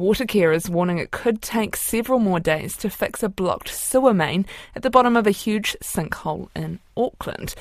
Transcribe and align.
Watercare 0.00 0.54
is 0.54 0.70
warning 0.70 0.98
it 0.98 1.10
could 1.10 1.42
take 1.42 1.74
several 1.74 2.20
more 2.20 2.38
days 2.38 2.76
to 2.76 2.88
fix 2.88 3.20
a 3.24 3.28
blocked 3.28 3.68
sewer 3.68 4.14
main 4.14 4.46
at 4.76 4.84
the 4.84 4.90
bottom 4.90 5.16
of 5.16 5.26
a 5.26 5.32
huge 5.32 5.76
sinkhole 5.82 6.50
in 6.54 6.78
Auckland. 6.98 7.54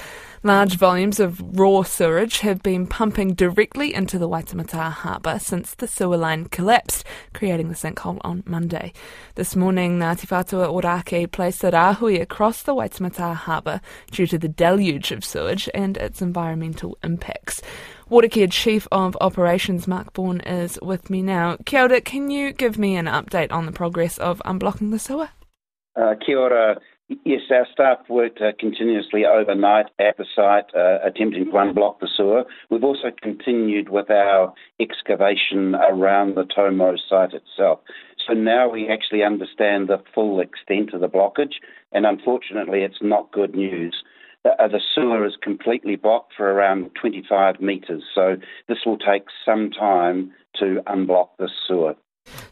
Large 0.43 0.77
volumes 0.77 1.19
of 1.19 1.41
raw 1.57 1.83
sewage 1.83 2.39
have 2.39 2.63
been 2.63 2.87
pumping 2.87 3.33
directly 3.33 3.93
into 3.93 4.17
the 4.17 4.27
Waitemata 4.27 4.91
harbour 4.91 5.39
since 5.39 5.75
the 5.75 5.87
sewer 5.87 6.17
line 6.17 6.45
collapsed, 6.45 7.05
creating 7.33 7.69
the 7.69 7.75
sinkhole 7.75 8.19
on 8.21 8.43
Monday. 8.45 8.93
This 9.35 9.55
morning, 9.55 9.99
Ngāti 9.99 10.27
Whātua 10.27 10.67
Ōrākei 10.69 11.31
placed 11.31 11.63
a 11.63 11.71
rāhui 11.71 12.21
across 12.21 12.63
the 12.63 12.75
Waitemata 12.75 13.35
harbour 13.35 13.81
due 14.11 14.27
to 14.27 14.37
the 14.37 14.47
deluge 14.47 15.11
of 15.11 15.23
sewage 15.23 15.69
and 15.73 15.97
its 15.97 16.21
environmental 16.21 16.97
impacts. 17.03 17.61
Watercare 18.09 18.49
Chief 18.49 18.87
of 18.89 19.17
Operations 19.19 19.85
Mark 19.85 20.13
Bourne 20.13 20.39
is 20.41 20.79
with 20.81 21.09
me 21.09 21.21
now. 21.21 21.57
Kia 21.65 21.83
ora, 21.83 21.99
can 21.99 22.31
you 22.31 22.53
give 22.53 22.77
me 22.77 22.95
an 22.95 23.05
update 23.05 23.51
on 23.51 23.65
the 23.65 23.73
progress 23.73 24.17
of 24.17 24.41
unblocking 24.45 24.91
the 24.91 24.99
sewer? 24.99 25.29
Uh, 25.99 26.13
kia 26.25 26.39
ora. 26.39 26.77
Yes, 27.23 27.39
our 27.51 27.65
staff 27.71 27.99
worked 28.09 28.41
uh, 28.41 28.51
continuously 28.59 29.25
overnight 29.25 29.85
at 29.97 30.17
the 30.17 30.25
site, 30.35 30.65
uh, 30.75 30.97
attempting 31.07 31.45
to 31.45 31.51
unblock 31.51 31.99
the 31.99 32.09
sewer. 32.17 32.43
We've 32.69 32.83
also 32.83 33.11
continued 33.21 33.87
with 33.87 34.11
our 34.11 34.53
excavation 34.81 35.75
around 35.75 36.35
the 36.35 36.43
Tomo 36.43 36.97
site 36.97 37.33
itself. 37.33 37.79
So 38.27 38.33
now 38.33 38.67
we 38.67 38.89
actually 38.89 39.23
understand 39.23 39.87
the 39.87 40.03
full 40.13 40.41
extent 40.41 40.93
of 40.93 40.99
the 40.99 41.07
blockage, 41.07 41.55
and 41.93 42.05
unfortunately, 42.05 42.81
it's 42.81 43.01
not 43.01 43.31
good 43.31 43.55
news. 43.55 44.03
Uh, 44.43 44.67
the 44.67 44.81
sewer 44.93 45.25
is 45.25 45.37
completely 45.41 45.95
blocked 45.95 46.33
for 46.35 46.51
around 46.51 46.91
25 46.99 47.61
metres, 47.61 48.03
so 48.13 48.35
this 48.67 48.79
will 48.85 48.97
take 48.97 49.23
some 49.45 49.71
time 49.71 50.33
to 50.59 50.81
unblock 50.87 51.29
the 51.39 51.49
sewer. 51.67 51.95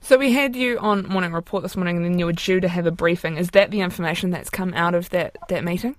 So 0.01 0.17
we 0.17 0.31
had 0.31 0.55
you 0.55 0.77
on 0.79 1.07
Morning 1.07 1.33
Report 1.33 1.63
this 1.63 1.75
morning, 1.75 1.97
and 1.97 2.05
then 2.05 2.19
you 2.19 2.25
were 2.25 2.33
due 2.33 2.59
to 2.59 2.67
have 2.67 2.85
a 2.85 2.91
briefing. 2.91 3.37
Is 3.37 3.49
that 3.51 3.71
the 3.71 3.81
information 3.81 4.29
that's 4.29 4.49
come 4.49 4.73
out 4.73 4.95
of 4.95 5.09
that, 5.09 5.35
that 5.49 5.63
meeting? 5.63 5.95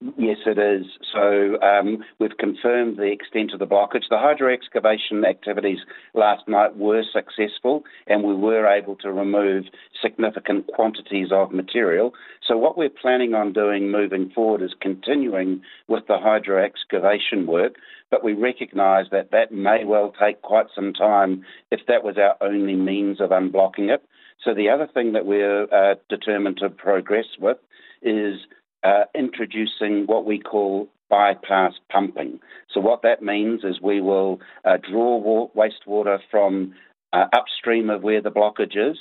Yes, 0.00 0.36
it 0.44 0.58
is. 0.58 0.86
So 1.10 1.58
um, 1.62 2.04
we've 2.18 2.36
confirmed 2.38 2.98
the 2.98 3.10
extent 3.10 3.52
of 3.54 3.60
the 3.60 3.66
blockage. 3.66 4.04
The 4.10 4.18
hydro 4.18 4.52
excavation 4.52 5.24
activities 5.24 5.78
last 6.12 6.46
night 6.46 6.76
were 6.76 7.02
successful, 7.10 7.82
and 8.06 8.22
we 8.22 8.34
were 8.34 8.66
able 8.66 8.96
to 8.96 9.10
remove 9.10 9.64
significant 10.02 10.66
quantities 10.66 11.28
of 11.32 11.50
material. 11.50 12.12
So 12.46 12.58
what 12.58 12.76
we're 12.76 12.90
planning 12.90 13.32
on 13.32 13.54
doing 13.54 13.90
moving 13.90 14.28
forward 14.34 14.60
is 14.60 14.74
continuing 14.82 15.62
with 15.88 16.06
the 16.08 16.18
hydro 16.18 16.62
excavation 16.62 17.46
work, 17.46 17.76
but 18.10 18.22
we 18.22 18.34
recognise 18.34 19.06
that 19.12 19.30
that 19.30 19.50
may 19.50 19.84
well 19.86 20.12
take 20.20 20.42
quite 20.42 20.66
some 20.74 20.92
time 20.92 21.42
if 21.70 21.80
that 21.88 22.04
was 22.04 22.18
our 22.18 22.36
only 22.46 22.76
means 22.76 23.18
of 23.18 23.30
unblocking 23.30 23.88
it. 23.88 24.04
So 24.44 24.52
the 24.52 24.68
other 24.68 24.86
thing 24.92 25.14
that 25.14 25.24
we're 25.24 25.64
uh, 25.72 25.94
determined 26.10 26.58
to 26.58 26.68
progress 26.68 27.26
with 27.40 27.56
is 28.02 28.40
uh, 28.86 29.04
introducing 29.14 30.04
what 30.06 30.24
we 30.24 30.38
call 30.38 30.88
bypass 31.10 31.72
pumping. 31.90 32.38
So, 32.72 32.80
what 32.80 33.02
that 33.02 33.22
means 33.22 33.62
is 33.64 33.80
we 33.80 34.00
will 34.00 34.40
uh, 34.64 34.76
draw 34.88 35.16
wa- 35.16 35.48
wastewater 35.56 36.18
from 36.30 36.74
uh, 37.12 37.24
upstream 37.36 37.90
of 37.90 38.02
where 38.02 38.22
the 38.22 38.30
blockage 38.30 38.76
is, 38.76 38.96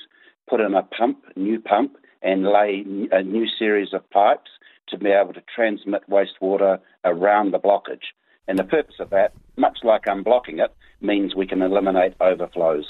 put 0.49 0.59
in 0.59 0.73
a 0.73 0.83
pump, 0.83 1.19
new 1.35 1.59
pump, 1.59 1.97
and 2.21 2.43
lay 2.45 2.83
a 3.11 3.21
new 3.21 3.45
series 3.59 3.89
of 3.93 4.09
pipes 4.09 4.49
to 4.89 4.97
be 4.97 5.09
able 5.09 5.33
to 5.33 5.43
transmit 5.55 6.01
wastewater 6.09 6.79
around 7.03 7.51
the 7.51 7.59
blockage. 7.59 8.13
And 8.47 8.57
the 8.57 8.63
purpose 8.63 8.95
of 8.99 9.09
that, 9.11 9.33
much 9.57 9.79
like 9.83 10.05
unblocking 10.05 10.63
it, 10.63 10.73
means 11.01 11.35
we 11.35 11.47
can 11.47 11.61
eliminate 11.61 12.13
overflows. 12.21 12.85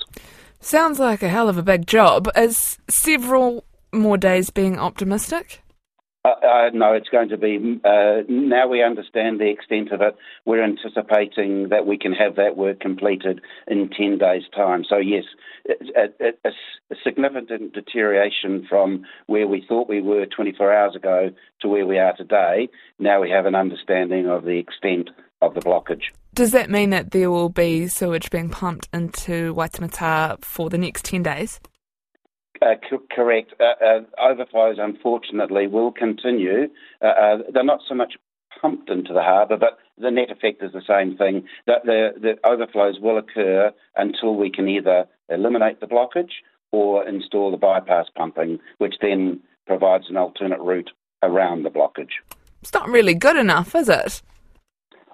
Sounds 0.59 0.99
like 0.99 1.23
a 1.23 1.29
hell 1.29 1.49
of 1.49 1.57
a 1.57 1.63
big 1.63 1.88
job. 1.88 2.29
Is 2.35 2.77
several 2.89 3.66
more 3.91 4.17
days 4.17 4.49
being 4.49 4.77
optimistic? 4.77 5.61
Uh, 6.26 6.34
uh, 6.44 6.70
no, 6.73 6.92
it's 6.92 7.09
going 7.09 7.30
to 7.30 7.38
be. 7.38 7.80
Uh, 7.86 8.23
now 8.28 8.68
we 8.68 8.81
understand 8.81 9.40
the 9.40 9.47
extent 9.47 9.91
of 9.91 10.02
it. 10.02 10.16
We're 10.44 10.63
anticipating 10.63 11.69
that 11.69 11.86
we 11.86 12.00
can 12.00 12.13
have 12.13 12.36
that 12.38 12.58
work 12.58 12.80
completed 12.80 13.41
in 13.68 13.91
10 13.96 14.18
days' 14.18 14.41
time. 14.56 14.84
So, 14.90 14.97
yes, 14.97 15.25
a, 15.69 16.08
a, 16.25 16.50
a, 16.50 16.96
significant 17.03 17.74
deterioration 17.74 18.66
from 18.68 19.03
where 19.28 19.47
we 19.47 19.64
thought 19.68 19.88
we 19.88 20.02
were 20.02 20.25
24 20.25 20.74
hours 20.74 20.96
ago 20.96 21.30
to 21.62 21.68
where 21.68 21.85
we 21.85 22.00
are 22.00 22.16
today. 22.16 22.69
Now 22.97 23.22
we 23.22 23.30
have 23.30 23.46
an 23.46 23.53
understanding 23.53 24.28
of 24.28 24.46
the 24.46 24.58
extent 24.58 25.12
of 25.44 25.53
the 25.53 25.62
blockage. 25.62 26.06
Does 26.34 26.53
that 26.53 26.72
mean 26.72 26.90
that 26.90 27.12
there 27.12 27.30
will 27.30 27.50
be 27.50 27.88
sewage 27.88 28.31
being 28.31 28.50
pumped 28.50 28.90
into 28.91 29.53
Waitemata 29.53 30.44
for 30.44 30.72
the 30.72 30.78
next 30.80 31.06
10 31.06 31.22
days? 31.22 31.59
Uh, 32.61 32.75
correct. 33.11 33.53
Uh, 33.59 33.85
uh, 33.85 33.99
overflows, 34.21 34.77
unfortunately, 34.79 35.67
will 35.67 35.91
continue. 35.91 36.67
Uh, 37.01 37.05
uh, 37.05 37.38
they're 37.53 37.63
not 37.63 37.81
so 37.88 37.95
much 37.95 38.13
pumped 38.61 38.89
into 38.89 39.13
the 39.13 39.21
harbour, 39.21 39.57
but 39.57 39.77
the 39.97 40.11
net 40.11 40.31
effect 40.31 40.63
is 40.63 40.71
the 40.71 40.81
same 40.88 41.17
thing. 41.17 41.45
That 41.67 41.85
the, 41.85 42.11
the 42.19 42.35
overflows 42.47 42.99
will 42.99 43.17
occur 43.17 43.71
until 43.95 44.35
we 44.35 44.49
can 44.49 44.67
either 44.67 45.05
eliminate 45.29 45.79
the 45.79 45.88
blockage 45.88 46.31
or 46.71 47.07
install 47.07 47.51
the 47.51 47.57
bypass 47.57 48.07
pumping, 48.16 48.59
which 48.77 48.95
then 49.01 49.39
provides 49.67 50.05
an 50.09 50.17
alternate 50.17 50.59
route 50.59 50.91
around 51.23 51.63
the 51.63 51.69
blockage. 51.69 52.22
It's 52.61 52.73
not 52.73 52.89
really 52.89 53.13
good 53.13 53.37
enough, 53.37 53.75
is 53.75 53.89
it? 53.89 54.22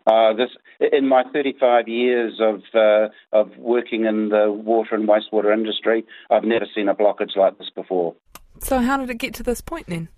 Uh, 0.07 0.33
this 0.33 0.49
in 0.91 1.07
my 1.07 1.23
35 1.31 1.87
years 1.87 2.39
of 2.39 2.61
uh, 2.73 3.09
of 3.31 3.55
working 3.57 4.05
in 4.05 4.29
the 4.29 4.51
water 4.51 4.95
and 4.95 5.07
wastewater 5.07 5.53
industry, 5.53 6.05
I've 6.29 6.43
never 6.43 6.65
seen 6.73 6.89
a 6.89 6.95
blockage 6.95 7.35
like 7.35 7.57
this 7.57 7.69
before. 7.73 8.15
So, 8.59 8.79
how 8.79 8.97
did 8.97 9.09
it 9.09 9.17
get 9.17 9.33
to 9.35 9.43
this 9.43 9.61
point 9.61 9.87
then? 9.87 10.09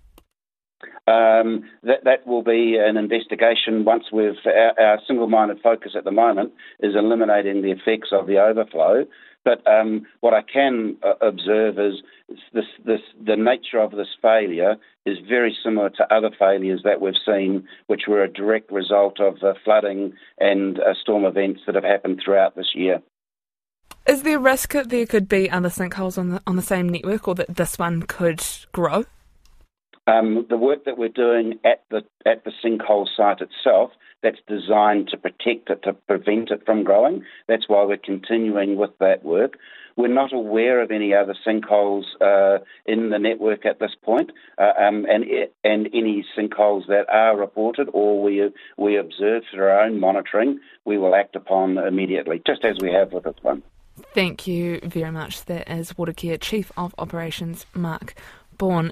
Um, 1.06 1.64
that 1.82 2.04
that 2.04 2.26
will 2.26 2.42
be 2.42 2.78
an 2.80 2.96
investigation 2.96 3.84
once 3.84 4.04
we've 4.10 4.32
our, 4.46 4.72
our, 4.80 4.98
single-minded 5.06 5.58
focus 5.62 5.92
at 5.94 6.04
the 6.04 6.10
moment 6.10 6.54
is 6.80 6.94
eliminating 6.96 7.60
the 7.60 7.72
effects 7.72 8.08
of 8.10 8.26
the 8.26 8.38
overflow. 8.38 9.04
But 9.44 9.62
um, 9.66 10.06
what 10.20 10.32
I 10.32 10.40
can 10.40 10.96
uh, 11.02 11.14
observe 11.20 11.78
is 11.78 12.02
this, 12.54 12.64
this, 12.84 13.00
the 13.22 13.36
nature 13.36 13.78
of 13.78 13.90
this 13.90 14.08
failure 14.22 14.76
is 15.04 15.18
very 15.28 15.54
similar 15.62 15.90
to 15.90 16.14
other 16.14 16.30
failures 16.38 16.80
that 16.84 17.02
we've 17.02 17.12
seen, 17.26 17.68
which 17.86 18.04
were 18.08 18.22
a 18.22 18.32
direct 18.32 18.72
result 18.72 19.20
of 19.20 19.40
the 19.40 19.54
flooding 19.62 20.14
and 20.38 20.78
uh, 20.78 20.94
storm 21.02 21.26
events 21.26 21.60
that 21.66 21.74
have 21.74 21.84
happened 21.84 22.22
throughout 22.24 22.56
this 22.56 22.72
year. 22.74 23.02
Is 24.06 24.22
there 24.22 24.38
a 24.38 24.40
risk 24.40 24.72
that 24.72 24.88
there 24.88 25.06
could 25.06 25.28
be 25.28 25.50
other 25.50 25.68
sinkholes 25.68 26.18
on 26.18 26.30
the 26.30 26.42
on 26.46 26.56
the 26.56 26.62
same 26.62 26.88
network, 26.88 27.28
or 27.28 27.34
that 27.34 27.56
this 27.56 27.78
one 27.78 28.02
could 28.02 28.42
grow? 28.72 29.04
Um, 30.06 30.46
the 30.50 30.58
work 30.58 30.84
that 30.84 30.98
we're 30.98 31.08
doing 31.08 31.58
at 31.64 31.82
the 31.90 32.02
at 32.26 32.44
the 32.44 32.52
sinkhole 32.62 33.06
site 33.16 33.40
itself, 33.40 33.90
that's 34.22 34.40
designed 34.48 35.08
to 35.08 35.16
protect 35.16 35.70
it, 35.70 35.82
to 35.84 35.92
prevent 35.92 36.50
it 36.50 36.64
from 36.66 36.84
growing. 36.84 37.24
That's 37.48 37.68
why 37.68 37.84
we're 37.84 37.96
continuing 37.96 38.76
with 38.76 38.90
that 38.98 39.24
work. 39.24 39.58
We're 39.96 40.08
not 40.08 40.32
aware 40.32 40.82
of 40.82 40.90
any 40.90 41.14
other 41.14 41.36
sinkholes 41.46 42.02
uh, 42.20 42.64
in 42.84 43.10
the 43.10 43.18
network 43.18 43.64
at 43.64 43.78
this 43.78 43.92
point, 44.02 44.32
uh, 44.58 44.72
um, 44.78 45.06
and 45.08 45.24
and 45.62 45.88
any 45.94 46.24
sinkholes 46.36 46.86
that 46.88 47.06
are 47.08 47.36
reported 47.36 47.88
or 47.92 48.20
we 48.20 48.50
we 48.76 48.96
observe 48.96 49.44
through 49.50 49.64
our 49.64 49.84
own 49.84 50.00
monitoring, 50.00 50.58
we 50.84 50.98
will 50.98 51.14
act 51.14 51.36
upon 51.36 51.78
immediately, 51.78 52.42
just 52.46 52.64
as 52.64 52.76
we 52.82 52.92
have 52.92 53.12
with 53.12 53.24
this 53.24 53.36
one. 53.42 53.62
Thank 54.12 54.48
you 54.48 54.80
very 54.82 55.12
much. 55.12 55.44
That 55.44 55.70
is 55.70 55.92
Watercare 55.92 56.40
Chief 56.40 56.72
of 56.76 56.94
Operations 56.98 57.64
Mark 57.74 58.14
Bourne. 58.58 58.82